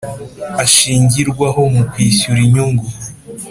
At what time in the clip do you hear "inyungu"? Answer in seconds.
2.45-2.85